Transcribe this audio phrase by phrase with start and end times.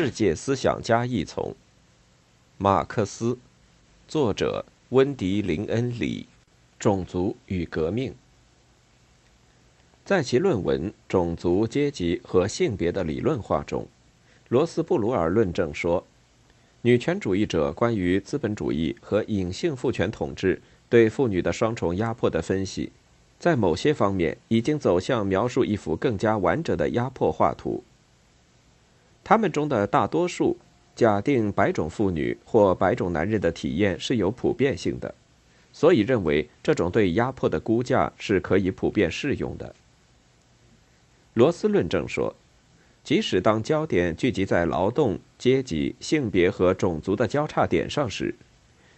[0.00, 1.56] 世界思想家一丛。
[2.56, 3.36] 马克思，
[4.06, 6.28] 作者温迪·林恩·里，
[6.78, 8.14] 种族与革命。
[10.04, 13.88] 在其论文《种族、阶级和性别的理论化》中，
[14.50, 16.06] 罗斯布鲁尔论证说，
[16.82, 22.92] 女权主义者关于资本主义和隐性父权统治对妇女的双重压迫的分析，
[23.40, 27.82] 在某些方面已经走向描述一幅更加完整的压迫画图。
[29.28, 30.56] 他们中的大多数
[30.96, 35.14] 假定白种妇女或白种男人的体验是有普遍性的，
[35.70, 39.74] 所以认为这种对压迫的估价是可以普遍适用的。
[41.34, 42.34] 罗斯论证说，
[43.04, 48.34] 即使当焦点聚集在劳动、阶级、性别和种族的交叉点上时，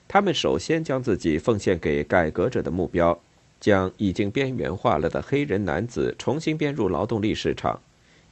[0.06, 3.18] 他们首先将自己奉献给改革者的目标，
[3.58, 7.80] 将已经边缘化了的黑人男子重新编入劳动力市场，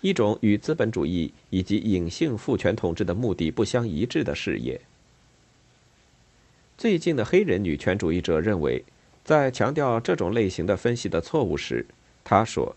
[0.01, 4.81] 一种与资本主义以及隐性父权统治的目的不相一致的事业。
[6.77, 8.85] 最近的黑人女权主义者认为，
[9.25, 11.85] 在强调这种类型的分析的错误时，
[12.23, 12.75] 他说。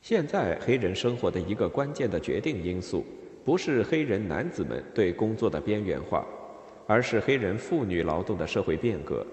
[0.00, 3.04] 现在黑人生活的一个关键的决定因素，
[3.44, 6.26] 不是黑人男子们对工作的边缘化，
[6.88, 9.24] 而是黑人妇女劳动的社会变革。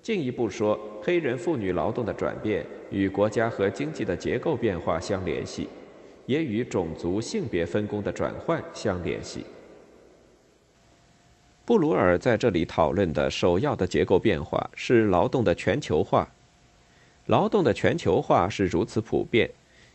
[0.00, 5.68] 进一步说，黑人妇女劳动的转变与国家和经济的结构变化相联系，
[6.26, 9.46] 也与种族性别分工的转换相联系。
[11.64, 16.28] 布鲁尔在这里讨论的首要的结构变化是劳动的全球化。
[17.26, 19.50] 劳动的全球化是如此普遍。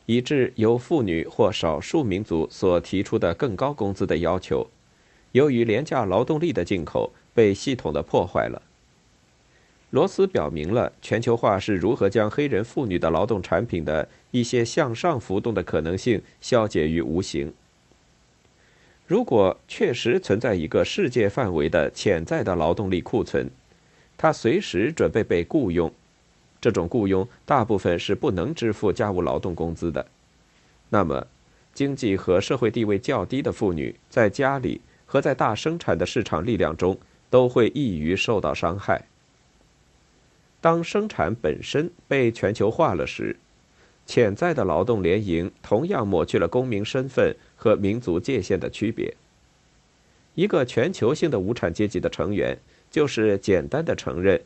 [0.08, 4.68] 以致由妇女或少数民族所提出的更高工资的要求，
[5.32, 8.62] 由于廉价劳动力的进口被系统的破坏了。
[9.92, 17.54] 罗斯表明了全球化是如何将黑人妇女的劳动产品的一些向上浮动的可能性消解于无形。
[19.06, 23.50] 如果确实存在一个世界范围的潜在的劳动力库存，
[24.18, 25.92] 它随时准备被雇佣。
[26.62, 30.06] 这种雇佣大部分是不能支付家务劳动工资的，
[30.88, 31.28] 那么，
[31.74, 36.98] 经济和社会地位较低的妇女在家里和在大生产的市场力量中
[37.30, 39.02] 都会易于受到伤害。
[40.62, 43.36] 当生产本身被全球化了时，
[44.06, 49.14] 潜在的劳动联营同样抹去了公民身份和民族界限的区别。
[50.36, 52.58] 一个全球性的无产阶级的成员
[52.90, 54.40] 就是简单的承认。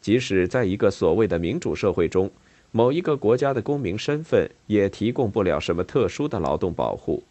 [0.00, 2.30] 即使在一个所谓的民主社会中，
[2.70, 7.24] 某一个国家的公民身份也提供不了什么特殊的劳动保护。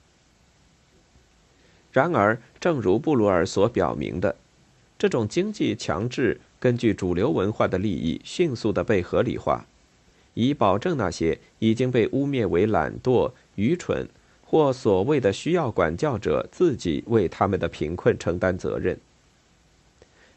[1.93, 4.35] 然而，正如布鲁尔所表明的，
[4.97, 9.65] 这种经济强制根据主流文化的利益迅速的被合理化，
[10.33, 14.07] 以保证那些已经被污蔑为懒惰、愚蠢
[14.45, 18.97] 或所谓的需要管教者自己为他们的贫困承担责任。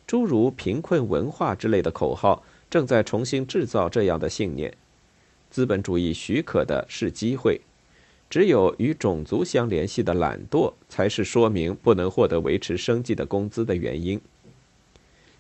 [0.07, 4.75] 诸如“贫困文化”之类的口号，正在重新制造这样的信念。
[5.51, 7.61] 资本主义许可的是机会，
[8.29, 14.21] 只有与种族相联系的懒惰，才是说明不能获得维持生计的工资的原因。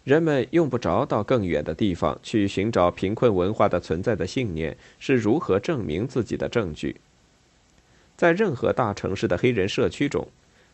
[0.08, 6.96] 人们用不着到更远的地方去寻找贫困文化的存在的信念是如何证明自己的证据。
[8.16, 10.26] 在任何大城市的黑人社区中，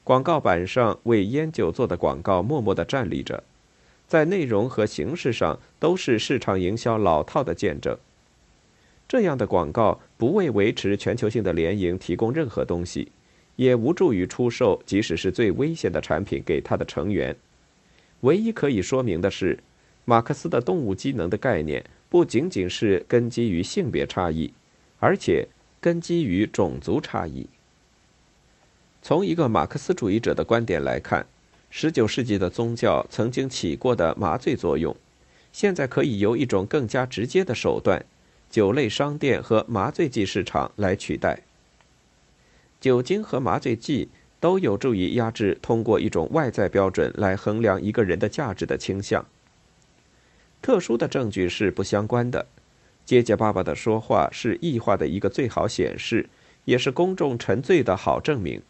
[0.04, 3.42] 广告板上为烟酒做的广告默默地站立着。
[4.06, 7.98] 在内容和形式上都是市场营销老套的见证。
[9.08, 13.10] 这样的广告不为维持全球性的联营提供任何东西，
[13.56, 17.34] 也无助于出售即使是最危险的产品给他的成员。
[18.24, 19.58] 唯一可以说明的是，
[20.04, 24.52] 马克思的动物机能的概念不仅仅是根基于性别差异，
[24.98, 25.46] 而且
[25.80, 27.46] 根基于种族差异。
[29.02, 31.26] 从一个马克思主义者的观点来看。
[31.76, 34.94] 十九世纪的宗教曾经起过的麻醉作用，
[35.50, 38.06] 现在可以由一种更加直接的手段——
[38.48, 41.42] 酒类商店和麻醉剂市场来取代。
[42.80, 44.08] 酒精和麻醉剂
[44.44, 49.24] 都有助于压制通过一种外在标准来衡量一个人的价值的倾向。
[50.60, 52.44] 特殊的证据是不相关的。
[53.06, 56.28] 结结巴巴的说话是异化的一个最好显示，
[56.66, 58.60] 也是公众沉醉的好证明。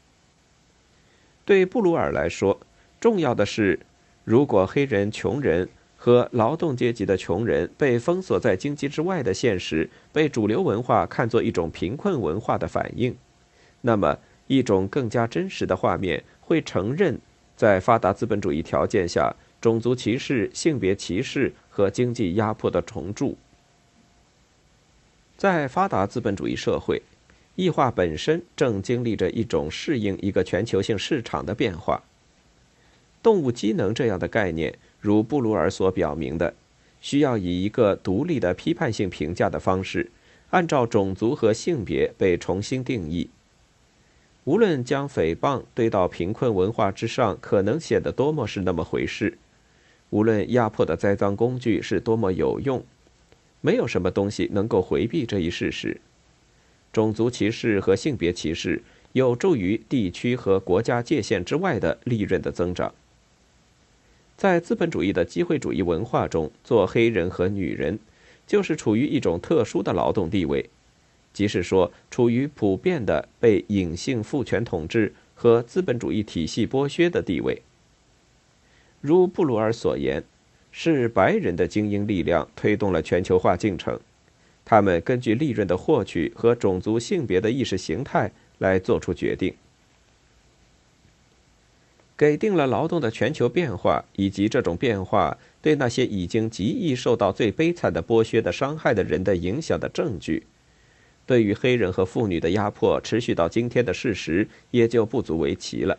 [1.44, 2.60] 对布鲁尔来说，
[3.00, 3.80] 重要的是，
[4.22, 13.16] 如果黑人穷人和劳动阶级的穷人被封锁在经济之外的现实被主流文化看作一种贫困文化的反应，
[13.80, 17.18] 那么一种更加真实的画面会承认，
[17.56, 23.36] 在发达资本主义条件下，种族歧视、性别歧视和经济压迫的重铸。
[25.36, 27.02] 在发达资本主义社会，
[27.56, 32.02] 异化本身正经历着一种适应一个全球性市场的变化。
[33.22, 36.54] 动物机能这样的概念，如布鲁尔所表明的，
[37.00, 40.10] 需要以一个独立的批判性评价的方式，
[40.50, 43.30] 按照种族和性别被重新定义。
[44.44, 49.38] 无论将诽谤堆到贫困文化之上，可能显得多么是那么回事；
[50.10, 52.84] 无论压迫的栽赃工具是多么有用，
[53.62, 55.98] 没有什么东西能够回避这一事实。
[56.92, 58.82] 种族歧视和性别歧视
[59.12, 62.94] 有助于地区和国家界限之外的利润的增长。
[64.36, 67.98] 在资本主义的机会主义文化中，做黑人和女人
[68.46, 70.68] 就是处于一种特殊的劳动地位，
[71.34, 77.60] 即是说，处于普遍的被隐性父权统治和资本主义体系剥削的地位。
[79.02, 80.24] 如布鲁尔所言，
[80.70, 84.00] 是白人的精英力量推动了全球化进程。
[84.64, 89.54] 他们根据利润的获取和种族性别的意识形态来做出决定，
[92.16, 100.44] 给定了劳动的全球变化以及这种变化对那些已经极易受到最悲惨的剥削的伤害的人的影响的证据。
[101.26, 105.98] 对于黑人和妇女的压迫持续到今天的事实也就不足为奇了。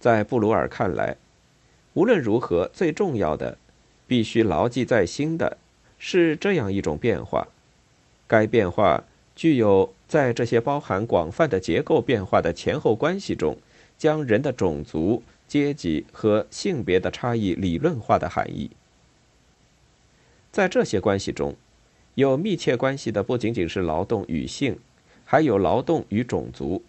[0.00, 1.16] 在布鲁尔看来，
[1.94, 3.58] 无论如何，最重要的，
[4.06, 5.58] 必须牢记在心的。
[6.00, 7.48] 是这样一种变化，
[8.28, 9.02] 该变化
[9.34, 13.58] 具有在这些包含广泛的结构变化的前后关系中，
[13.98, 18.70] 将人的种族、阶级和性别的差异理论化的含义。
[20.52, 21.56] 在这些关系中，
[22.18, 24.76] 有密切关系的不仅仅是劳动与性，
[25.24, 26.82] 还有劳动与种族。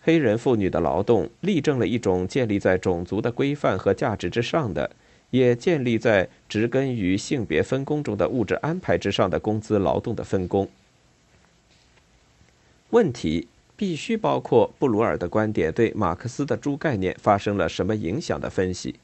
[0.00, 4.90] 黑人妇女的劳动例证了一种建立在种族的规范和价值之上的。
[5.30, 10.68] 也建立在植根于性别分工中的物质安排之上的工资劳动的分工。
[12.90, 18.96] 问题必须包括布鲁尔的观点对马克思的诸概念发生了什么影响的分析，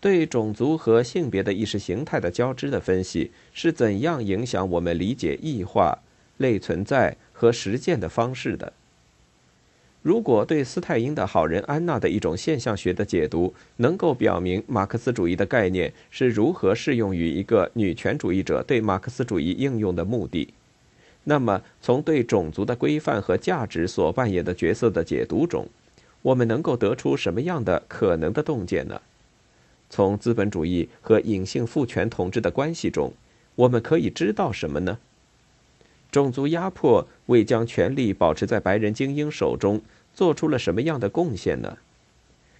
[0.00, 5.98] 对种族和性别的意识形态的交织的分析是怎样影响我们理解异化、
[6.36, 8.72] 类存在和实践的方式的。
[10.02, 20.54] 如果对斯泰因的好人安娜的一种现象学的解读能够表明马克思主义的概念是如何适用于一个女权主义者对马克思主义应用的目的，
[21.24, 25.66] 那么从对种族的规范和价值所扮演的角色的解读中，
[26.22, 29.00] 我们能够得出什么样的可能的洞见呢？
[29.90, 33.12] 从资本主义和隐性父权统治的关系中，
[33.54, 34.98] 我们可以知道什么呢？
[36.10, 39.82] 种族压迫为将权力保持在白人精英手中。
[40.14, 41.76] 做出了什么样的贡献呢？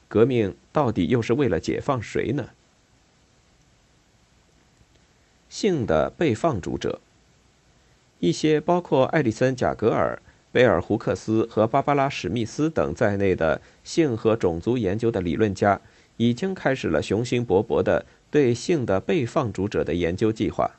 [0.08, 2.50] 革命到底又是为了解放谁呢？
[5.48, 7.00] 性的被放逐者，
[8.20, 10.20] 一些包括艾利森·贾格尔、
[10.52, 15.80] 贝尔·胡克斯和芭芭拉·史密斯等在内的性和种族研究的理论家，
[16.16, 20.70] 已经开始了雄心勃勃的对性的被放逐者的研究计划。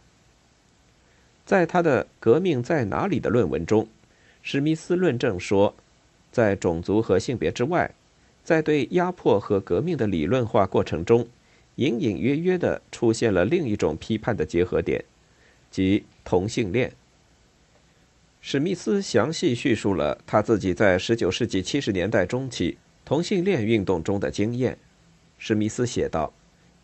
[1.45, 3.87] 在他的《革命在哪里》的论文中，
[4.41, 5.73] 史密斯论证说。
[6.29, 7.89] 在种族和性别之外，
[8.43, 11.27] 在对压迫和革命的理论化过程中，
[11.75, 15.03] 隐隐约约地出现了另一种批判的结合点，
[15.71, 16.91] 即同性恋。
[18.39, 24.77] 史密斯详细叙述了他自己在19世纪70年代中期同性恋运动中的经验。
[25.37, 26.31] 史密斯写道：“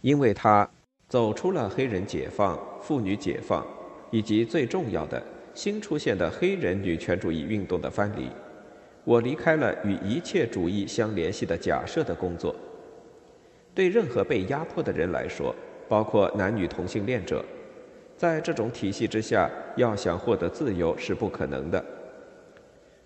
[0.02, 0.70] 因为他
[1.10, 3.66] 走出了黑人解放、妇女解放，
[4.12, 5.22] 以及最重要的
[5.54, 8.30] 新出现的黑人女权主义运动的藩篱。”
[9.06, 12.56] 我离开了与一切主义相联系的假设的工作。
[13.76, 15.54] 对任何被压迫的人来说，
[15.90, 17.44] 包括男女同性恋者，
[18.16, 21.84] 在这种体系之下，要想获得自由是不可能的。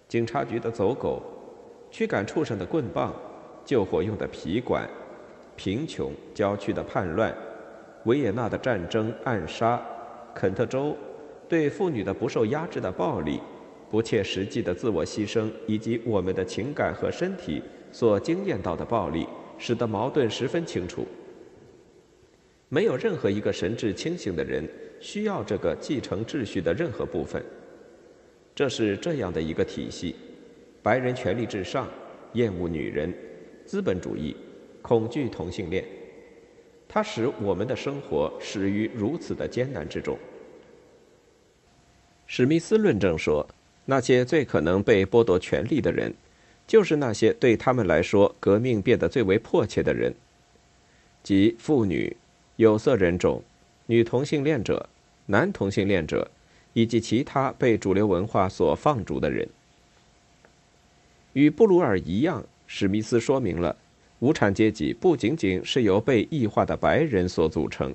[0.08, 1.20] 警察局的走狗，
[1.90, 3.12] 驱赶畜生的棍棒，
[3.66, 4.88] 救火用的皮管，
[5.58, 7.36] 贫穷郊区的叛乱，
[8.06, 9.84] 维也纳的战争暗杀，
[10.34, 10.96] 肯特州
[11.50, 13.42] 对妇女的不受压制的暴力。
[13.90, 19.26] 不切实际的自我牺牲，以及我们的情感和身体所经验到的暴力，
[19.58, 21.08] 使得矛盾十分清楚。
[22.68, 24.68] 没有任何一个神志清醒的人
[25.00, 27.42] 需要这个继承秩序的任何部分。
[28.54, 30.16] 这是这样的一个体系：
[30.84, 31.88] 白人权力至上，
[32.34, 33.14] 厌恶女人，
[33.66, 34.36] 资本主义，
[34.88, 35.84] 恐惧同性恋。
[36.88, 40.18] 它使我们的生活始于如此的艰难之中。
[42.26, 43.46] 史密斯论证说。
[43.90, 46.14] 那些最可能被剥夺权利的人，
[46.68, 50.14] 就是那些对他们来说革命变得最为迫切的人，
[51.24, 52.18] 即妇女、
[52.58, 53.42] 有色人种、
[53.86, 54.90] 女同性恋者、
[55.28, 56.30] 男同性恋者
[56.74, 59.48] 以及其他被主流文化所放逐的人。
[61.32, 63.78] 与布鲁尔一样，史密斯说明了，
[64.20, 67.94] 无产阶级不仅仅是由被异化的白人所组成，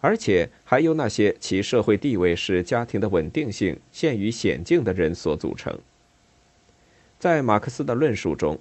[0.00, 5.78] 而且还由那些其社会地位使家庭的稳定性陷于险境的人所组成。
[7.18, 8.58] 在马克思的论述中，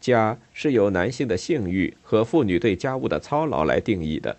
[0.00, 4.36] 家是由男性的性欲和妇女对家务的操劳来定义的。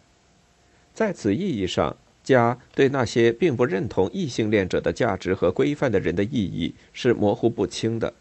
[0.93, 8.13] 在此意义上，家对那些并不认同异性恋者的价值和规范的人的意义是模糊不清的。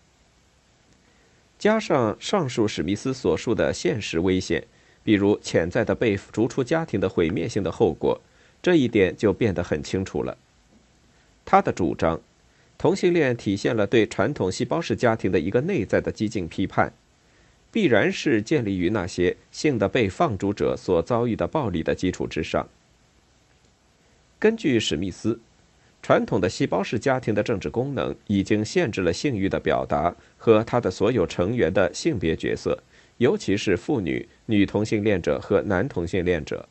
[1.58, 4.62] 加上上述史密斯所述的现实危险，
[5.02, 8.20] 比如潜在的被逐出家庭的毁灭性的后果，
[8.62, 10.36] 这一点就变得很清楚了。
[11.44, 12.20] 他的主张，
[12.76, 16.92] 同性恋体现了对传统细胞式家庭的一个内在的激进批判，
[17.72, 22.68] 必然是建立于那些性的被放逐者所遭遇的暴力的基础之上。
[24.38, 25.40] 根据史密斯。
[26.06, 32.80] 传统的细胞式家庭的政治功能已经限制了性欲的表达和他的所有成员的性别角色，
[33.18, 36.68] 尤其是妇女、女同性恋者和男同性恋者。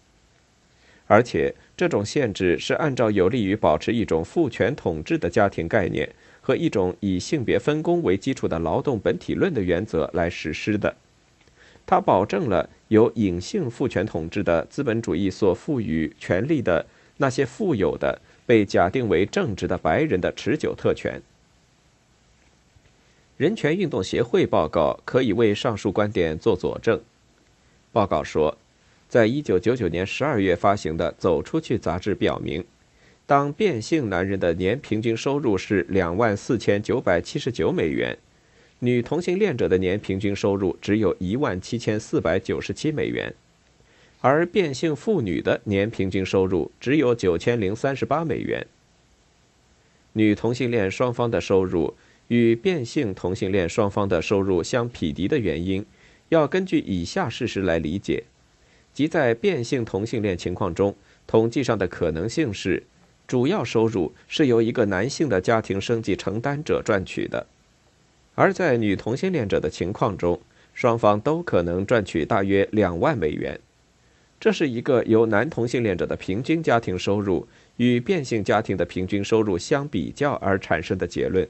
[1.07, 10.95] 而且，这种限制是按照有利于保持一种父权统治的家庭概念和一种以性别分工为基础的劳动本体论的原则来实施的。
[11.85, 16.85] 它保证了由隐性父权统治的资本主义所赋予权力的
[17.17, 18.21] 那些富有的。
[18.45, 21.21] 被假定为正直的白人的持久特权。
[23.37, 27.01] 人权运动协会报告可以为上述观点做佐证。
[27.91, 28.57] 报告说，
[29.09, 32.63] 在一九九九年十二月发行的《走出去》杂志表明，
[33.25, 38.17] 当变性男人的年平均收入是两万四千九百七十九美元，
[38.79, 43.33] 女同性恋者的年平均收入只有一万七千四百九十七美元。
[44.27, 48.65] 而变性妇女的年平均收入只有九千零三十八美元。
[50.13, 51.93] 女同性恋双方的收入
[52.29, 55.85] 与变性同性恋双方的收入相匹敌的原因，
[56.29, 58.23] 要根据以下事实来理解：
[58.91, 60.95] 即在变性同性恋情况中，
[61.27, 62.81] 统计上的可能性是，
[63.27, 67.45] 主要收入是由一个男性的家庭生计承担者赚取的；
[68.33, 70.41] 而在女同性恋者的情况中，
[70.73, 73.59] 双方都可能赚取大约两万美元。
[74.39, 81.47] 这是一个由男同性恋者的平均家庭收入与变性家庭的平均收入相比较而产生的结论。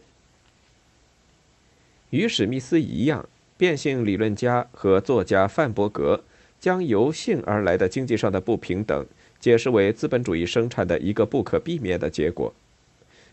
[2.12, 3.28] 与史密斯一样，
[3.58, 6.24] 变性理论家和作家范伯格
[6.60, 9.06] 将由性而来的经济上的不平等
[9.40, 12.54] 解释为资本主义生产的一个不可避免的结果，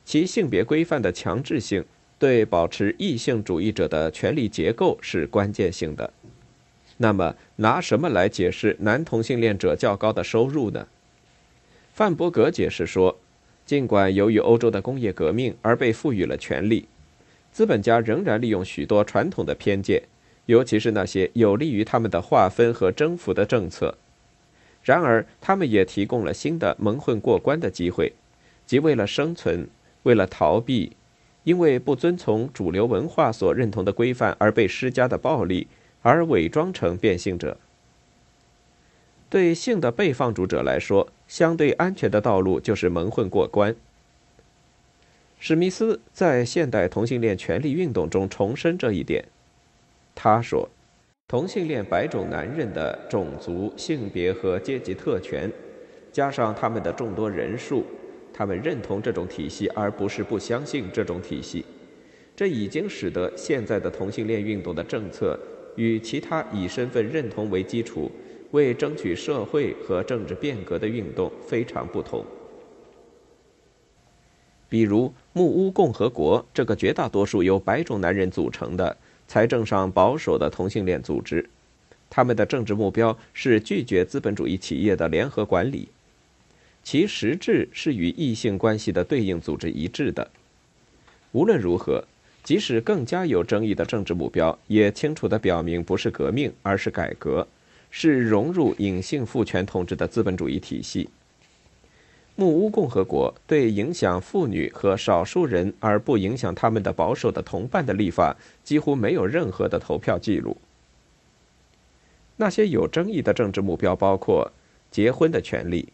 [0.05, 1.85] 其性别规范的强制性
[2.19, 6.13] 对保持异性主义者的权力结构是关键性的。
[7.03, 10.87] 那么，拿什么来解释男同性恋者较高的收入呢？
[11.93, 13.19] 范伯格解释说，
[13.67, 16.87] 尽管由于欧洲的工业革命而被赋予了权利，
[17.51, 20.01] 资本家仍然利用许多传统的偏见，
[20.47, 23.99] 尤其是那些有利于他们的划分和征服的政策。
[24.85, 28.13] 然而，他们也提供了新的蒙混过关的机会，
[28.65, 29.69] 即为了生存，
[30.05, 30.93] 为了逃避，
[31.43, 35.67] 因为不遵从主流文化所认同的规范而被施加的暴力。
[36.03, 37.57] 而伪装成变性者，
[39.31, 43.75] 对性的被放逐者来说，相对安全的道路就是蒙混过关。
[45.39, 49.25] 史密斯在现代同性恋权利运动中重申这一点。
[50.15, 50.69] 他说
[51.29, 55.51] ：“同性恋白种男人的种族、性别和阶级特权，
[56.13, 57.85] 加上他们的众多人数，
[58.35, 61.65] 他们认同这种体系，而不是不相信这种体系。
[62.37, 65.39] 这已经使得现在的同性恋运动的政策。”
[65.77, 68.11] 与其他以身份认同为基础
[68.51, 72.25] 为争取社会和政治变革的运动非常不同。
[74.69, 81.49] 比如木屋共和国这个绝大多数由白种男人组成的、财政上保守的同性恋组织，
[82.09, 85.89] 他们的政治目标是拒绝资本主义企业的联合管理，
[86.83, 90.31] 其实质是与异性关系的对应组织一致的。
[91.33, 92.05] 无论如何。
[92.43, 97.47] 即使更加有争议的政治目标，也清楚地表明不是革命，而是改革，
[97.91, 101.09] 是融入隐性父权统治的资本主义体系。
[102.35, 108.35] 木屋共和国对影响妇女和少数人而不影响他们的保守的同伴的立法
[108.65, 110.57] 几乎没有任何的投票记录。
[112.37, 114.51] 那些有争议的政治目标包括
[114.91, 115.93] 结婚的权利，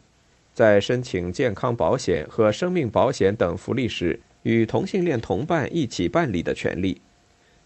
[0.54, 4.18] 在申请健康保险和生命保险等福利时。
[4.48, 7.02] 与同性恋同伴一起办理的权利，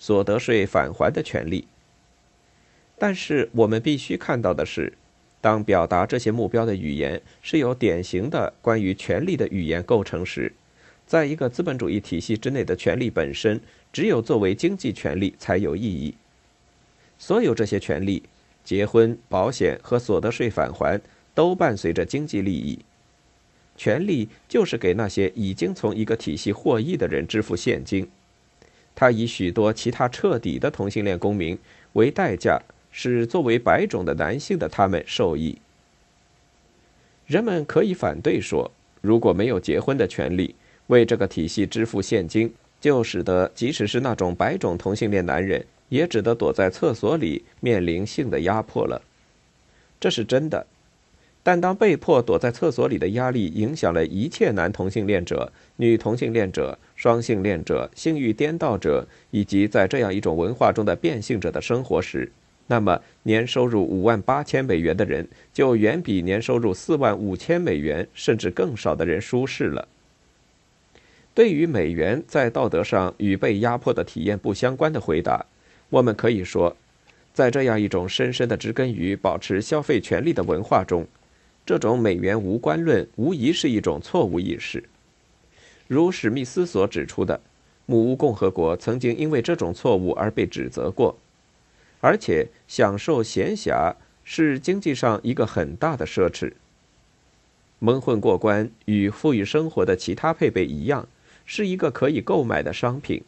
[0.01, 1.69] 所得税返还的权利。
[2.99, 4.93] 但是我们必须看到的是，
[5.41, 10.53] 当表达这些目标的语言是由典型的关于权利的语言构成时，
[11.07, 13.61] 在一个资本主义体系之内的权利本身，
[13.93, 16.17] 只有作为经济权利才有意义。
[17.17, 18.25] 所有这些权利，
[18.65, 21.01] 结婚、保险和所得税返还，
[21.33, 22.81] 都伴随着经济利益。
[23.77, 28.09] 权利就是给那些已经从一个体系获益的人支付现金，
[28.95, 31.59] 他以许多其他彻底的同性恋公民
[31.95, 32.61] 为代价，
[32.91, 35.59] 使作为白种的男性的他们受益。
[37.27, 40.55] 人们可以反对说，如果没有结婚的权利，
[40.89, 49.01] 为这个体系支付现金，就使得即使是那种白种同性恋男人，也只得躲在厕所里面临性的压迫了。
[49.99, 50.67] 这是真的。
[51.45, 62.31] 但当被迫躲在厕所里的压力影响了一切男同性恋者、女同性恋者、双性恋者、性欲颠倒者以及在这样一种文化中的变性者的生活时，
[62.69, 69.89] 那么年收入五万八千美元的人就远比年收入四万五千美元甚至更少的人舒适了。
[71.35, 75.45] 对于美元在道德上与被压迫的体验不相关的回答，
[75.91, 76.77] 我们可以说，
[77.35, 81.05] 在这样一种深深的植根于保持消费权利的文化中。
[81.65, 84.83] 这种美元无关论无疑是一种错误意识。
[85.87, 87.41] 如史密斯所指出的，
[87.87, 91.19] 母屋共和国曾经因为这种错误而被指责过，
[92.01, 96.53] 而且享受闲暇是经济上一个很大的奢侈。
[97.79, 101.07] 蒙混过关与富裕生活的其他配备一样，
[101.45, 103.23] 是一个可以购买的商品。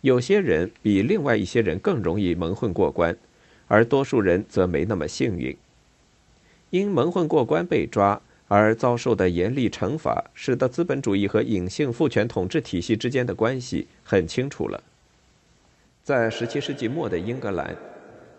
[0.00, 3.16] 有些人比另外一些人更容易蒙混过关，
[3.66, 5.56] 而多数人则没那么幸运。
[6.70, 14.82] 因蒙混过关被抓而遭受的严厉惩罚，使得资本主义和隐性父权统治体系之间的关系很清楚了。
[16.02, 17.76] 在17世纪末的英格兰，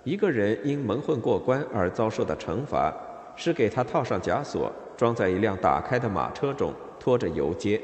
[0.04, 2.94] 一个人因蒙混过关而遭受的惩罚
[3.36, 7.82] 是给他套上枷锁，装在一辆打开的马车中，拖着游街。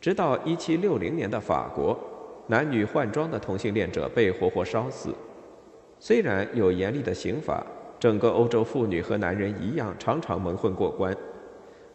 [0.00, 1.98] 直到1760年的法国，
[2.46, 5.14] 男女换装的同性恋者被活活烧死。
[5.98, 7.66] 虽然有严厉的刑法。
[8.04, 11.16] 整个欧洲妇女和男人一样，常常蒙混过关。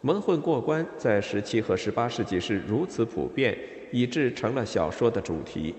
[0.00, 3.56] 蒙混过关在十七和十八世纪是如此普遍，
[3.92, 5.72] 以致成了小说的主题。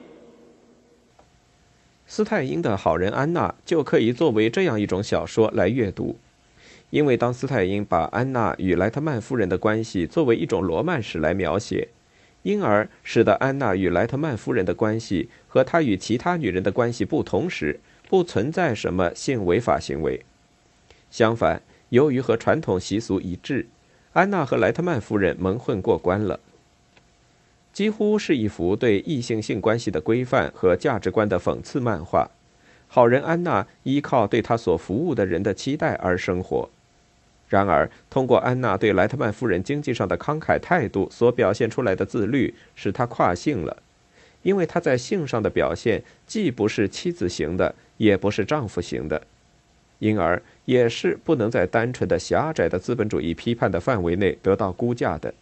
[2.08, 6.16] 斯泰因的好人安娜就可以作为这样一种小说来阅读，
[6.92, 11.90] 因为当斯泰因把安娜与莱特曼夫人的关系作为一种罗曼史来描写，
[12.44, 17.82] 因而使得安娜与莱特曼夫人的关系和她与其他女人的关系不同时。
[18.12, 20.26] 不存在什么性违法行为。
[21.10, 23.68] 相反，由于和传统习俗一致，
[24.12, 26.42] 安娜和莱特曼夫人蒙混过关了。
[27.72, 32.30] 几乎是一幅对异性性关系的规范和价值观的讽刺漫画。
[32.90, 36.70] 好人安娜依靠对她所服务的人的期待而生活。
[37.48, 43.82] 然而，通过安娜对莱特曼夫人经济上的慷慨态度所表现出来的自律，使她跨性了。
[44.44, 49.22] 因为他在性上的表现既不是妻子型的，也不是丈夫型的，
[50.00, 55.34] 因而也是不能在单纯的狭窄的资本主义批判的范围内得到估价的。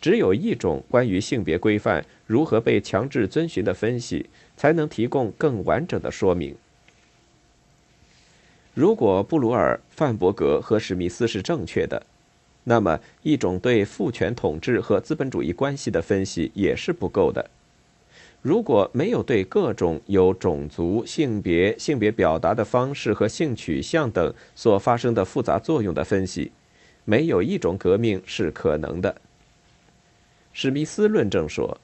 [0.00, 4.24] 只有一种关于性别规范如何被强制遵循的分析，
[4.56, 6.54] 才能提供更完整的说明。
[8.72, 12.02] 如果布鲁尔、范伯格和史密斯是正确的，
[12.64, 17.50] 那么一种对父权统治和资本主义关系的分析也是不够的。
[18.42, 26.50] 如果没有对各种有种族、性别、性别表达的方式和性取向等所发生的复杂作用的分析，
[27.04, 29.14] 没有一种革命是可能的。
[30.54, 31.76] 史密斯论证说，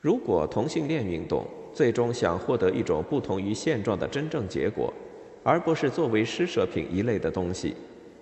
[0.00, 4.92] 如果同性恋运动最终想获得一种不同于现状的真正结果，
[5.42, 7.76] 而不是作为施舍品一类的东西，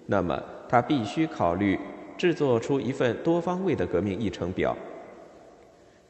[0.05, 1.79] 那么他必须考虑
[2.19, 4.77] 制作出一份多方位的革命议程表。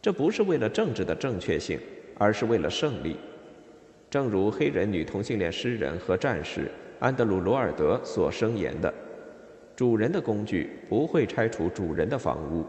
[0.03, 1.79] 这不是为了政治的正确性，
[2.17, 3.17] 而是为了胜利。
[4.09, 8.93] 正如黑人女同性恋诗人和战士安德鲁·罗尔德所声言的
[9.77, 12.65] ：“主人的工具不会拆除主人的房屋。”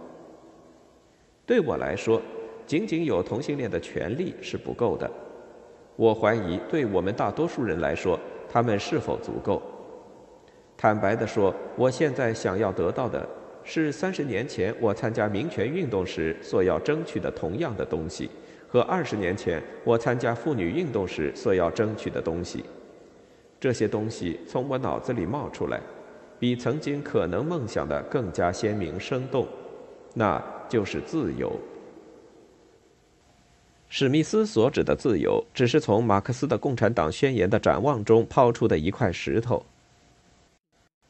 [1.45, 2.21] 对我来说，
[2.67, 5.09] 仅仅有同性恋的权利是不够的。
[5.95, 9.61] 我怀疑，对我们大多数人来说，他们是否足够？
[10.77, 13.27] 坦白地说，我现在想要得到的。
[13.63, 18.29] 是三十年前我参加民权运动时所要争取的同样的东西，
[18.67, 22.65] 和二十年前我参加妇女运动时所要争取的东西。
[23.59, 25.79] 这些东西从我脑子里冒出来，
[26.39, 29.47] 比曾经可能梦想的更加鲜明生动，
[30.15, 31.51] 那就是自由。
[33.87, 39.63] 史密斯所指的自由，只是从马克思的《共产党宣言》的展望中抛出的一块石头。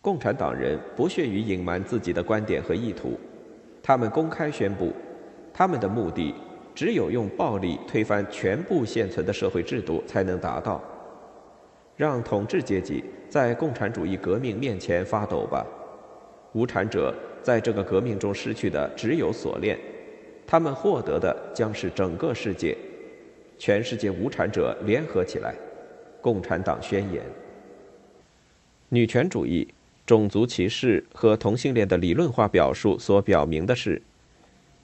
[0.01, 3.19] 共产党人不屑于隐瞒自己的观点和意图，
[3.83, 4.91] 他们公开宣布，
[5.53, 6.33] 他们的目的
[6.73, 10.81] 只有用暴力推翻全部现存的社会制度才能达到。
[11.95, 15.63] 让统治阶级在共产主义革命面前发抖吧！
[16.53, 19.77] 无产者在这个革命中失去的只有锁链，
[20.47, 22.75] 他们获得的将是整个世界。
[23.59, 25.53] 全世界无产者联合起来！
[26.21, 27.21] 共产党宣言。
[28.89, 29.67] 女权主义。
[30.11, 34.01] 种族歧视和同性恋的理论化表述所表明的是，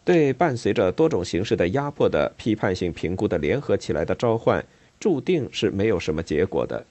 [0.06, 4.63] 对伴随着多种形式的压迫的批判性评估的联合起来的召唤，
[5.02, 6.86] 注定是没有什么结果的。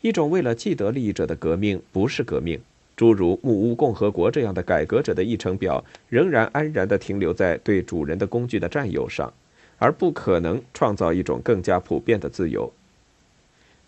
[0.00, 2.60] 一种为了既得利益者的革命不是革命，
[2.96, 9.32] 诸如木屋共和国这样的改革者的议程表，仍然安然地停留在对主人的工具的占有上，
[9.78, 12.72] 而不可能创造一种更加普遍的自由。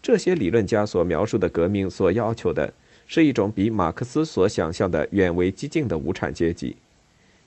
[0.03, 2.73] 这些理论家所描述的革命所要求的。
[3.13, 6.77] 是一种比马克思所想象的远为激进的无产阶级，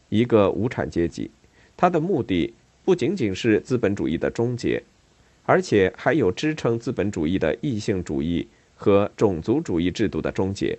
[0.10, 1.32] 一个无产阶级，
[1.78, 4.84] 它的目的不仅仅是资本主义的终结，
[5.46, 8.46] 而且还有支撑资本主义的异性主义
[8.76, 10.78] 和种族主义制度的终结。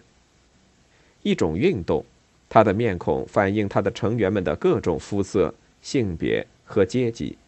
[1.23, 2.05] 一种运动，
[2.51, 7.38] 它的面孔反映它的成员们的各种肤色、性别和阶级，